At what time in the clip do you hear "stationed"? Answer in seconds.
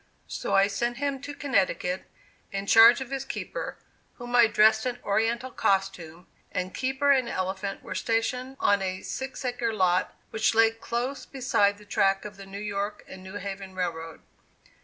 7.93-8.57